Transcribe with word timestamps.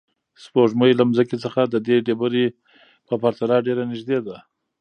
سپوږمۍ 0.43 0.91
له 0.99 1.03
ځمکې 1.15 1.37
څخه 1.43 1.61
د 1.73 1.75
دې 1.87 1.97
ډبرې 2.05 2.45
په 3.07 3.13
پرتله 3.21 3.57
ډېره 3.65 3.83
نږدې 3.91 4.19
ده. 4.25 4.37